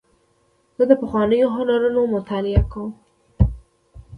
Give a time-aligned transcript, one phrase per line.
[0.77, 2.89] زه د پخوانیو هنرونو مطالعه کوم.